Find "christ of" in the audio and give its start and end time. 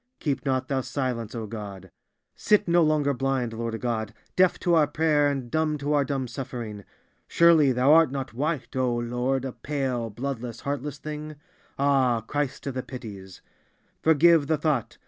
12.21-12.75